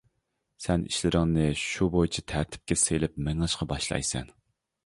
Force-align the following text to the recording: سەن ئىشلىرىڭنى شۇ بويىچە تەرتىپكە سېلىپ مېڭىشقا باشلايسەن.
سەن 0.63 0.85
ئىشلىرىڭنى 0.87 1.45
شۇ 1.65 1.89
بويىچە 1.97 2.25
تەرتىپكە 2.33 2.79
سېلىپ 2.85 3.23
مېڭىشقا 3.29 3.69
باشلايسەن. 3.75 4.35